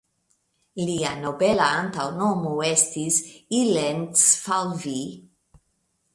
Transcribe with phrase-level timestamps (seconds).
[0.85, 3.21] Lia nobela antaŭnomo estis
[3.61, 4.99] "ilencfalvi".